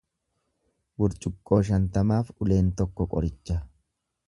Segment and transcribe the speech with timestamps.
[1.03, 3.61] Burcuqqoo shantamaaf uleen tokko qoricha.